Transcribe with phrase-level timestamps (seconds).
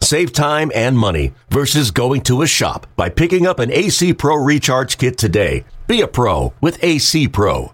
[0.00, 4.36] Save time and money versus going to a shop by picking up an AC Pro
[4.36, 5.64] Recharge Kit today.
[5.86, 7.72] Be a pro with AC Pro.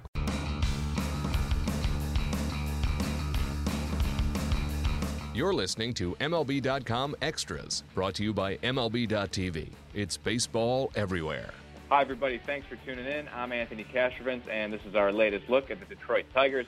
[5.35, 9.71] You're listening to MLB.com Extras, brought to you by MLB.tv.
[9.95, 11.51] It's baseball everywhere.
[11.89, 12.41] Hi, everybody.
[12.47, 13.29] Thanks for tuning in.
[13.35, 16.67] I'm Anthony Castrovince, and this is our latest look at the Detroit Tigers.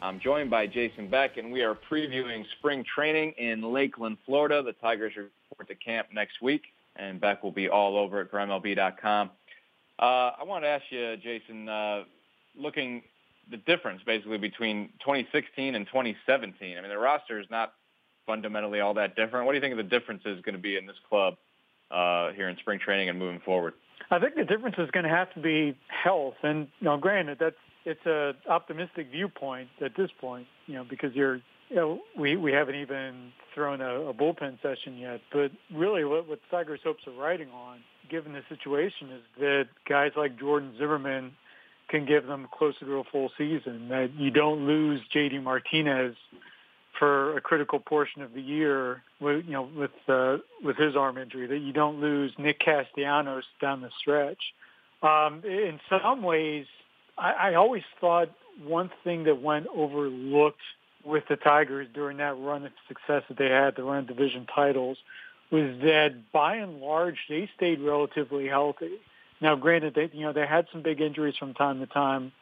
[0.00, 4.62] I'm joined by Jason Beck, and we are previewing spring training in Lakeland, Florida.
[4.62, 6.62] The Tigers report to camp next week,
[6.94, 9.30] and Beck will be all over it for MLB.com.
[9.98, 12.04] Uh, I want to ask you, Jason, uh,
[12.56, 13.02] looking
[13.50, 16.78] the difference basically between 2016 and 2017.
[16.78, 17.72] I mean, the roster is not
[18.24, 19.46] fundamentally all that different.
[19.46, 21.34] What do you think the difference is going to be in this club
[21.90, 23.74] uh, here in spring training and moving forward?
[24.12, 26.36] I think the difference is going to have to be health.
[26.44, 30.46] And you know, granted, that's it's a optimistic viewpoint at this point.
[30.66, 34.96] You know, because you're you know, we we haven't even thrown a, a bullpen session
[34.98, 35.20] yet.
[35.32, 37.78] But really, what what Tigers hopes are riding on
[38.10, 41.32] given the situation, is that guys like Jordan Zimmermann
[41.88, 43.88] can give them closer to a full season.
[43.88, 45.38] That you don't lose J.D.
[45.38, 46.16] Martinez
[46.98, 51.18] for a critical portion of the year, with, you know, with uh, with his arm
[51.18, 51.46] injury.
[51.46, 54.40] That you don't lose Nick Castellanos down the stretch.
[55.02, 56.66] Um, in some ways,
[57.18, 58.30] I, I always thought
[58.62, 60.60] one thing that went overlooked
[61.04, 64.46] with the Tigers during that run of success that they had, the run of division
[64.52, 64.98] titles,
[65.50, 68.98] was that by and large they stayed relatively healthy.
[69.40, 72.32] Now, granted, they you know they had some big injuries from time to time.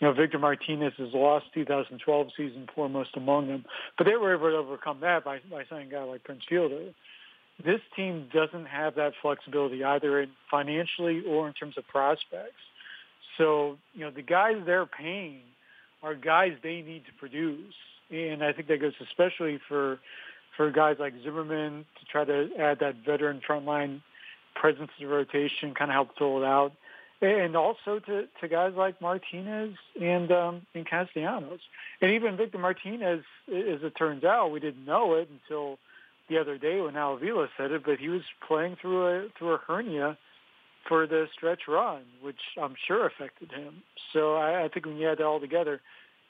[0.00, 3.64] You know, Victor Martinez has lost 2012 season foremost among them,
[3.96, 6.92] but they were able to overcome that by by signing a guy like Prince Fielder.
[7.64, 12.62] This team doesn't have that flexibility either in financially or in terms of prospects.
[13.38, 15.40] So, you know, the guys they're paying
[16.02, 17.74] are guys they need to produce,
[18.10, 19.98] and I think that goes especially for
[20.56, 24.02] for guys like Zimmermann to try to add that veteran frontline
[24.54, 26.72] presence to the rotation, kind of help fill it out,
[27.20, 31.60] and also to, to guys like Martinez and um, and Castellanos,
[32.00, 35.78] and even Victor Martinez, as it turns out, we didn't know it until
[36.28, 39.54] the other day when Al Avila said it, but he was playing through a through
[39.54, 40.16] a hernia
[40.88, 43.82] for the stretch run, which I'm sure affected him.
[44.12, 45.80] So I, I think when you add that all together,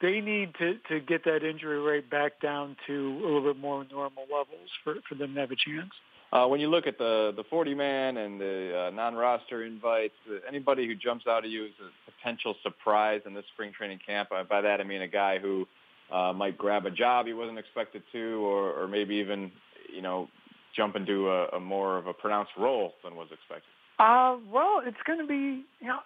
[0.00, 3.86] they need to, to get that injury rate back down to a little bit more
[3.90, 5.92] normal levels for, for them to have a chance.
[6.32, 10.38] Uh, when you look at the the 40 man and the uh, non-roster invites, uh,
[10.48, 14.30] anybody who jumps out at you as a potential surprise in this spring training camp.
[14.34, 15.64] Uh, by that I mean a guy who
[16.10, 19.52] uh, might grab a job he wasn't expected to, or, or maybe even
[19.94, 20.28] you know
[20.74, 23.70] jump into a, a more of a pronounced role than was expected.
[23.98, 26.00] Uh, well, it's going to be you know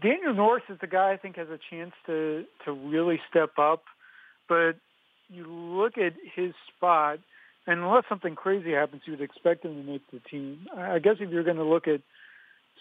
[0.00, 3.84] Daniel Norris is the guy I think has a chance to to really step up,
[4.48, 4.76] but
[5.28, 7.18] you look at his spot,
[7.66, 10.66] and unless something crazy happens, you would expect him to make the team.
[10.76, 12.00] I guess if you're going to look at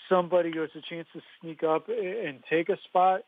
[0.09, 3.21] somebody who has a chance to sneak up and take a spot,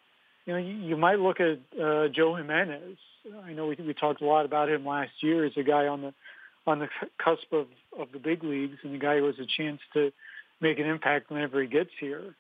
[0.46, 2.98] you know, you, you might look at uh, Joe Jimenez.
[3.44, 6.02] I know we we talked a lot about him last year as a guy on
[6.02, 6.14] the
[6.68, 6.88] on the
[7.24, 7.68] cusp of
[8.00, 10.12] of the big leagues and a guy who has a chance to
[10.66, 12.36] make an impact whenever he gets here.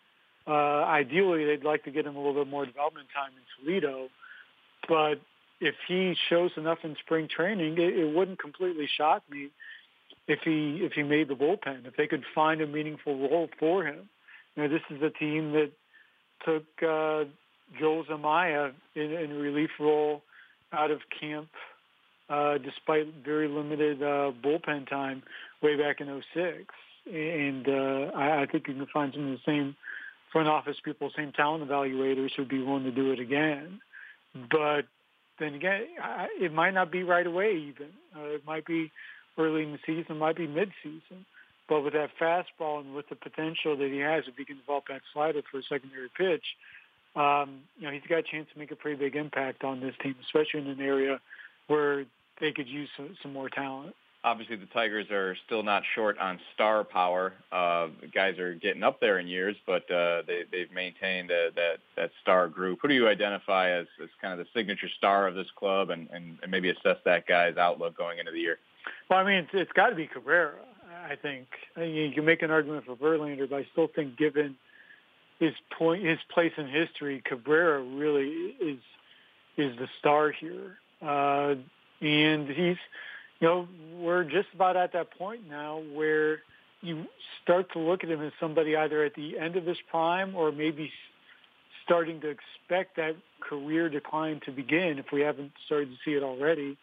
[0.47, 4.07] Uh, ideally, they'd like to get him a little bit more development time in Toledo,
[4.87, 5.15] but
[5.59, 9.49] if he shows enough in spring training, it, it wouldn't completely shock me
[10.27, 11.85] if he if he made the bullpen.
[11.85, 14.09] If they could find a meaningful role for him,
[14.55, 15.71] you know, this is a team that
[16.45, 17.25] took uh,
[17.79, 20.21] Joel Zumaya in, in relief role
[20.73, 21.49] out of camp,
[22.29, 25.23] uh, despite very limited uh, bullpen time
[25.61, 26.65] way back in 06.
[27.11, 29.75] And uh, I, I think you can find some of the same
[30.31, 33.79] front office people, same talent evaluators who'd be willing to do it again.
[34.51, 34.81] But
[35.39, 37.87] then again, I, it might not be right away even.
[38.15, 38.91] Uh, it might be
[39.37, 41.25] early in the season, might be mid-season.
[41.67, 44.85] But with that fastball and with the potential that he has, if he can develop
[44.89, 46.43] that slider for a secondary pitch,
[47.15, 49.95] um, you know, he's got a chance to make a pretty big impact on this
[50.03, 51.19] team, especially in an area
[51.67, 52.05] where
[52.39, 53.95] they could use some, some more talent
[54.25, 57.33] obviously the Tigers are still not short on star power.
[57.51, 61.77] Uh, guys are getting up there in years, but uh, they, they've maintained uh, that
[61.95, 62.79] that star group.
[62.81, 66.09] Who do you identify as, as kind of the signature star of this club, and,
[66.11, 68.57] and, and maybe assess that guy's outlook going into the year?
[69.09, 70.55] Well, I mean, it's, it's got to be Cabrera.
[71.09, 71.45] I think
[71.77, 74.55] you can make an argument for Verlander, but I still think given
[75.39, 78.29] his point, his place in history, Cabrera really
[78.59, 78.79] is
[79.57, 81.55] is the star here, uh,
[82.01, 82.75] and he's,
[83.39, 83.67] you know,
[83.97, 86.39] we're just about at that point now where
[86.81, 87.05] you
[87.43, 90.51] start to look at him as somebody either at the end of his prime or
[90.51, 90.91] maybe
[91.83, 96.23] starting to expect that career decline to begin if we haven't started to see it
[96.23, 96.77] already.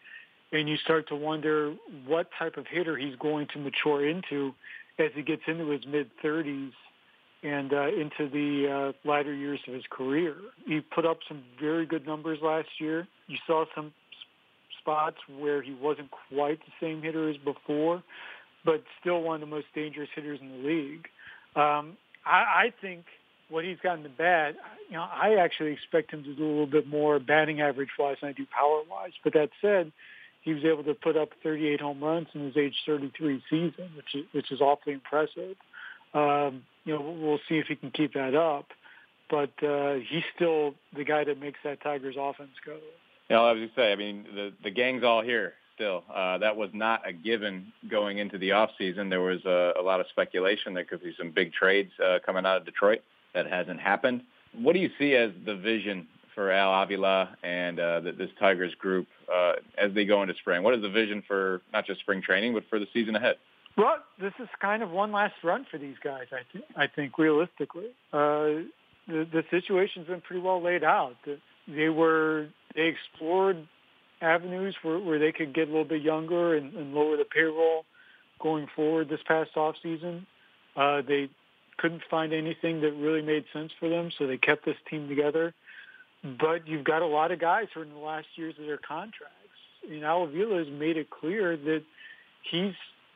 [0.52, 1.74] And you start to wonder
[2.06, 4.54] what type of hitter he's going to mature into
[4.98, 6.72] as he gets into his mid 30s
[7.42, 10.36] and uh, into the uh, latter years of his career.
[10.66, 13.08] He put up some very good numbers last year.
[13.26, 13.92] You saw some
[14.82, 18.02] spots where he wasn't quite the same hitter as before,
[18.64, 21.08] but still one of the most dangerous hitters in the league.
[21.56, 23.04] Um, I, I think
[23.48, 24.54] what he's got in the bat,
[24.88, 28.16] you know, I actually expect him to do a little bit more batting average wise
[28.20, 29.12] than I do power wise.
[29.22, 29.92] But that said,
[30.42, 34.14] he was able to put up 38 home runs in his age 33 season, which
[34.14, 35.56] is which is awfully impressive.
[36.14, 38.66] Um, you know, we'll see if he can keep that up.
[39.30, 42.76] But uh, he's still the guy that makes that Tigers offense go.
[43.32, 46.04] You know, going to say, I mean, the the gang's all here still.
[46.14, 49.08] Uh, that was not a given going into the off season.
[49.08, 52.44] There was a, a lot of speculation there could be some big trades uh, coming
[52.44, 53.00] out of Detroit.
[53.32, 54.20] That hasn't happened.
[54.54, 59.06] What do you see as the vision for Al Avila and uh, this Tigers group
[59.34, 60.62] uh, as they go into spring?
[60.62, 63.36] What is the vision for not just spring training, but for the season ahead?
[63.78, 66.26] Well, this is kind of one last run for these guys.
[66.32, 66.64] I think.
[66.76, 68.68] I think realistically, uh,
[69.08, 71.16] the the situation's been pretty well laid out.
[71.68, 73.66] They were they explored
[74.20, 77.84] avenues where, where they could get a little bit younger and, and lower the payroll
[78.40, 80.26] going forward this past off season.
[80.76, 81.28] Uh, they
[81.78, 85.54] couldn't find anything that really made sense for them, so they kept this team together.
[86.22, 88.78] But you've got a lot of guys who are in the last years of their
[88.78, 89.38] contracts.
[89.88, 91.82] And Al Avila has made it clear that
[92.48, 92.74] he's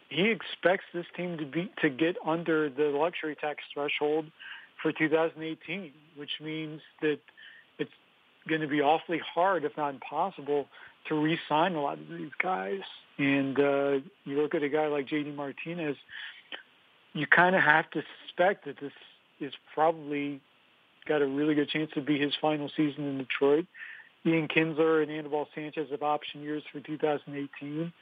[0.09, 4.27] he expects this team to be to get under the luxury tax threshold
[4.83, 7.19] for 2018, which means that
[8.49, 10.67] going to be awfully hard, if not impossible,
[11.09, 12.81] to re-sign a lot of these guys.
[13.19, 13.93] And uh,
[14.25, 15.33] you look at a guy like J.D.
[15.33, 15.97] Martinez,
[17.13, 18.93] you kind of have to suspect that this
[19.41, 20.41] is probably
[21.09, 23.67] got a really good chance to be his final season in Detroit.
[24.27, 27.93] Ian Kinsler and Anibal Sanchez have option years for 2018,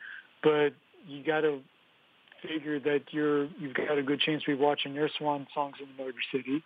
[0.43, 0.70] but
[1.06, 1.61] you got to
[2.43, 5.87] figure that you're you've got a good chance to be watching their swan songs in
[5.97, 6.62] the Motor City,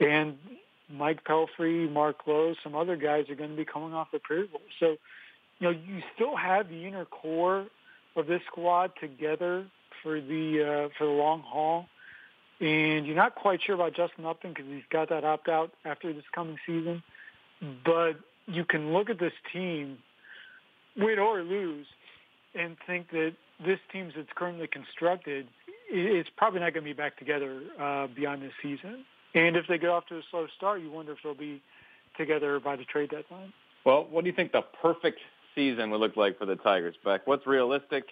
[0.00, 0.38] and
[0.90, 4.60] Mike Pelfrey, Mark Lowe, some other guys are going to be coming off the payroll.
[4.78, 4.96] So,
[5.58, 7.66] you know, you still have the inner core
[8.14, 9.66] of this squad together
[10.02, 11.86] for the uh, for the long haul.
[12.60, 16.12] And you're not quite sure about Justin Upton because he's got that opt out after
[16.12, 17.02] this coming season.
[17.84, 18.12] But
[18.46, 19.98] you can look at this team,
[20.96, 21.86] win or lose,
[22.54, 23.34] and think that
[23.64, 25.48] this team it's currently constructed
[25.92, 29.04] is probably not going to be back together uh, beyond this season.
[29.36, 31.62] And if they get off to a slow start, you wonder if they'll be
[32.16, 33.52] together by the trade deadline.
[33.84, 35.20] Well, what do you think the perfect
[35.54, 37.26] season would look like for the Tigers, Beck?
[37.26, 38.04] What's realistic?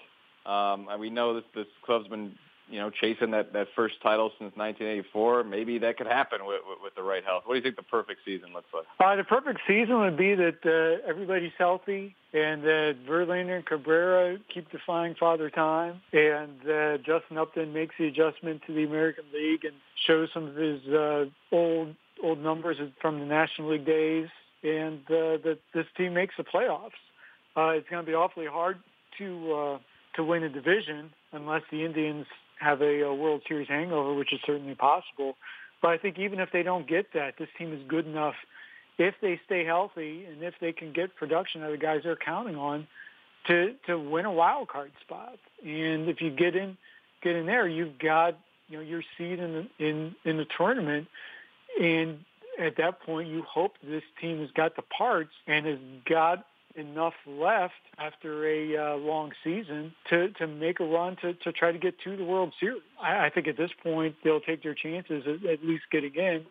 [0.44, 2.35] Um, we know this this club's been
[2.69, 5.44] you know chasing that that first title since 1984.
[5.44, 7.43] Maybe that could happen with, with, with the right health.
[7.46, 8.84] What do you think the perfect season looks like?
[9.00, 14.38] Uh, the perfect season would be that uh, everybody's healthy and that Verlander and Cabrera
[14.52, 19.64] keep defying father time, and uh, Justin Upton makes the adjustment to the American League
[19.64, 19.75] and
[20.06, 24.28] shows some of his uh, old old numbers from the National League days,
[24.62, 26.99] and uh, that this team makes the playoffs.
[27.56, 28.78] Uh, it's going to be awfully hard
[29.18, 29.78] to uh,
[30.16, 32.26] to win a division unless the Indians
[32.61, 35.37] have a, a World Series hangover, which is certainly possible.
[35.82, 38.34] But I think even if they don't get that, this team is good enough
[38.99, 42.16] if they stay healthy and if they can get production out of the guys they're
[42.16, 42.87] counting on
[43.46, 45.37] to to win a wild card spot.
[45.62, 46.76] And if you get in
[47.23, 51.08] get in there, you've got you know your seed in the in in the tournament,
[51.80, 52.20] and
[52.58, 56.46] at that point you hope this team has got the parts and has got
[56.76, 61.73] enough left after a uh, long season to, to make a run to, to try
[61.73, 62.83] to get to the World Series.
[63.00, 66.45] I, I think at this point they'll take their chances at, at least getting in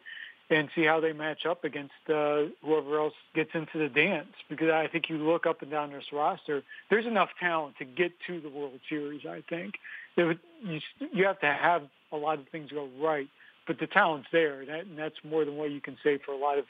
[0.50, 4.34] and see how they match up against uh, whoever else gets into the dance.
[4.50, 8.12] Because I think you look up and down this roster, there's enough talent to get
[8.28, 9.26] to the World Series.
[9.26, 9.76] I think
[10.18, 10.80] would, you,
[11.12, 13.28] you have to have a lot of things go right,
[13.66, 16.32] but the talent's there, and, that, and that's more than what you can say for
[16.34, 16.66] a lot of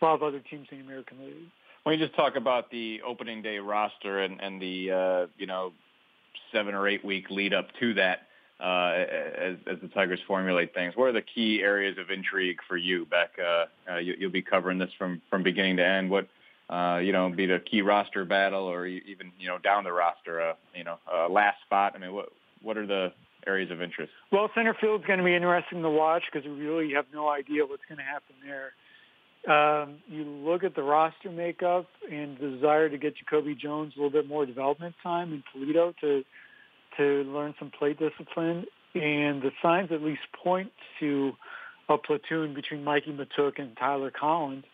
[0.00, 1.50] a lot of other teams in the American League.
[1.84, 5.72] When you just talk about the opening day roster and, and the uh, you know
[6.52, 8.26] seven or eight week lead up to that,
[8.60, 12.76] uh, as, as the Tigers formulate things, what are the key areas of intrigue for
[12.76, 13.30] you, Beck?
[13.38, 16.10] Uh, uh, you, you'll be covering this from from beginning to end.
[16.10, 16.28] What
[16.70, 20.40] uh, you know, be the key roster battle, or even you know down the roster,
[20.40, 21.94] uh, you know, uh, last spot.
[21.96, 22.28] I mean, what
[22.62, 23.12] what are the
[23.46, 24.12] areas of interest?
[24.30, 27.28] Well, center field is going to be interesting to watch because we really have no
[27.28, 28.72] idea what's going to happen there.
[29.48, 34.00] Um, you look at the roster makeup and the desire to get Jacoby Jones a
[34.00, 36.24] little bit more development time in Toledo to
[36.96, 41.32] to learn some plate discipline, and the signs at least point to
[41.88, 44.64] a platoon between Mikey Mahtook and Tyler Collins.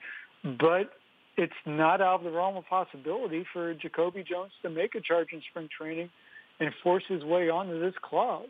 [0.42, 0.92] But
[1.36, 5.28] it's not out of the realm of possibility for Jacoby Jones to make a charge
[5.32, 6.10] in spring training
[6.58, 8.44] and force his way onto this club.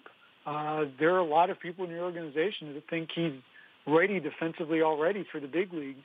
[0.47, 3.33] Uh, there are a lot of people in the organization that think he's
[3.87, 6.05] ready defensively already for the big leagues,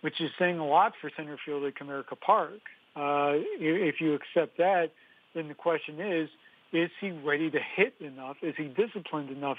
[0.00, 2.60] which is saying a lot for center field at Comerica Park.
[2.96, 4.92] Uh, if you accept that,
[5.34, 6.28] then the question is,
[6.72, 8.36] is he ready to hit enough?
[8.42, 9.58] Is he disciplined enough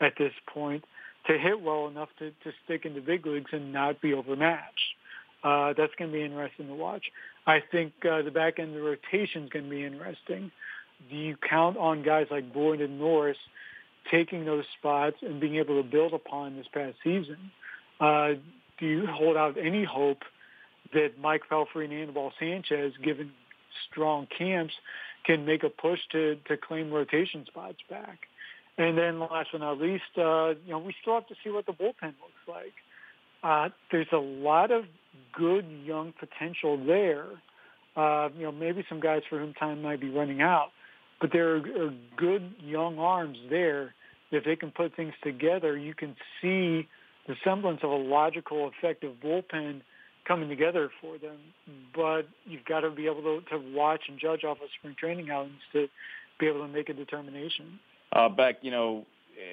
[0.00, 0.84] at this point
[1.26, 4.94] to hit well enough to, to stick in the big leagues and not be overmatched?
[5.42, 7.06] Uh, that's going to be interesting to watch.
[7.46, 10.50] I think uh, the back end of the rotation is going to be interesting.
[11.08, 13.38] Do you count on guys like Boyd and Norris
[14.10, 17.50] taking those spots and being able to build upon this past season?
[18.00, 18.34] Uh,
[18.78, 20.22] do you hold out any hope
[20.92, 23.32] that Mike Pelfrey and Anibal Sanchez, given
[23.90, 24.74] strong camps,
[25.24, 28.20] can make a push to, to claim rotation spots back?
[28.78, 31.66] And then last but not least, uh, you know, we still have to see what
[31.66, 32.74] the bullpen looks like.
[33.42, 34.84] Uh, there's a lot of
[35.32, 37.26] good young potential there.
[37.96, 40.68] Uh, you know, maybe some guys for whom time might be running out,
[41.20, 43.94] but there are, are good young arms there.
[44.30, 46.86] If they can put things together, you can see
[47.26, 49.82] the semblance of a logical, effective bullpen
[50.26, 51.38] coming together for them.
[51.94, 55.30] But you've got to be able to, to watch and judge off of spring training
[55.30, 55.88] outings to
[56.38, 57.78] be able to make a determination.
[58.12, 59.06] Uh, Beck, you know,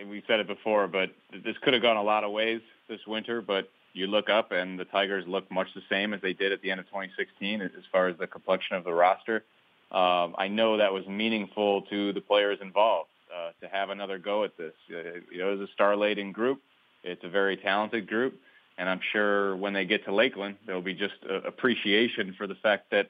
[0.10, 3.42] we said it before, but this could have gone a lot of ways this winter.
[3.42, 6.62] But you look up and the Tigers look much the same as they did at
[6.62, 9.44] the end of 2016 as far as the complexion of the roster.
[9.92, 14.44] Um, I know that was meaningful to the players involved uh, to have another go
[14.44, 14.74] at this.
[14.90, 16.62] Uh, you know, it was a star-laden group.
[17.04, 18.40] It's a very talented group,
[18.78, 22.56] and I'm sure when they get to Lakeland, there'll be just a appreciation for the
[22.56, 23.10] fact that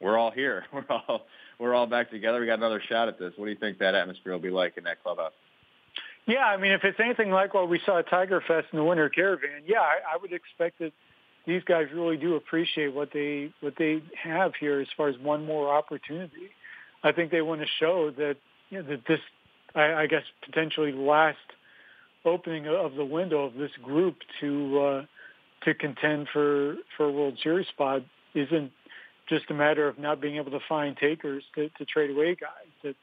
[0.00, 0.64] we're all here.
[0.72, 1.22] We're all
[1.58, 2.40] we're all back together.
[2.40, 3.32] We got another shot at this.
[3.36, 5.32] What do you think that atmosphere will be like in that clubhouse?
[6.26, 8.84] Yeah, I mean, if it's anything like what we saw at Tiger Fest in the
[8.84, 10.92] Winter Caravan, yeah, I, I would expect that
[11.46, 15.44] these guys really do appreciate what they what they have here as far as one
[15.44, 16.50] more opportunity.
[17.02, 18.36] I think they want to show that
[18.70, 19.20] you know that this,
[19.74, 21.38] I, I guess, potentially the last
[22.24, 25.04] opening of the window of this group to uh,
[25.64, 28.02] to contend for for a World Series spot
[28.34, 28.72] isn't
[29.28, 32.70] just a matter of not being able to find takers to, to trade away guys.
[32.82, 32.96] That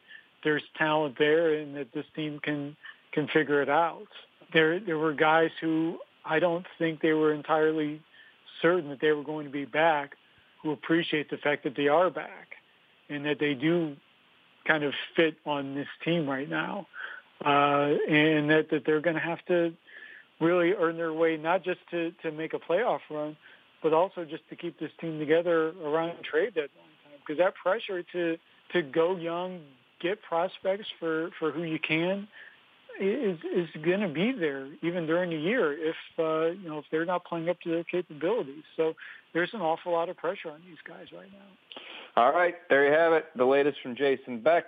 [0.44, 2.76] there's talent there, and that this team can
[3.12, 4.08] can figure it out.
[4.54, 8.02] There, there were guys who I don't think they were entirely
[8.62, 10.16] certain that they were going to be back
[10.62, 12.50] who appreciate the fact that they are back
[13.10, 13.96] and that they do
[14.70, 16.86] kind of fit on this team right now.
[17.44, 19.74] Uh, and that, that they're going to have to
[20.40, 23.36] really earn their way, not just to, to make a playoff run,
[23.82, 26.70] but also just to keep this team together around trade deadline
[27.04, 27.20] time.
[27.20, 28.38] Because that pressure to,
[28.74, 29.62] to go young,
[30.02, 32.28] get prospects for, for who you can,
[33.02, 36.86] is is going to be there even during the year if uh, you know if
[36.92, 38.64] they're not playing up to their capabilities.
[38.76, 38.94] So
[39.34, 41.82] there's an awful lot of pressure on these guys right now.
[42.20, 43.28] All right, there you have it.
[43.38, 44.66] The latest from Jason Beck.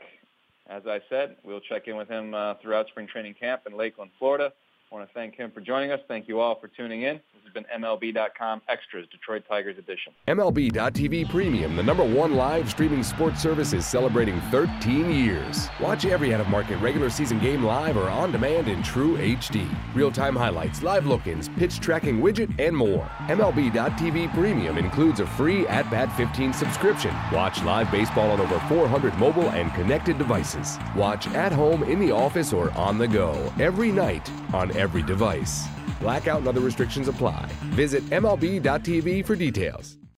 [0.70, 4.12] As I said, we'll check in with him uh, throughout spring training camp in Lakeland,
[4.18, 4.54] Florida.
[4.92, 6.02] I want to thank him for joining us.
[6.10, 7.16] Thank you all for tuning in.
[7.34, 10.12] This has been MLB.com Extras, Detroit Tigers edition.
[10.28, 15.70] MLB.tv Premium, the number one live streaming sports service, is celebrating 13 years.
[15.80, 19.66] Watch every out-of-market regular season game live or on demand in true HD.
[19.96, 23.10] Real-time highlights, live look-ins, pitch tracking widget, and more.
[23.28, 27.16] MLB.tv Premium includes a free At-Bat 15 subscription.
[27.32, 30.78] Watch live baseball on over 400 mobile and connected devices.
[30.98, 35.68] Watch at home, in the office, or on the go every night on every device.
[36.00, 37.50] Blackout and other restrictions apply.
[37.76, 40.01] Visit MLB.tv for details.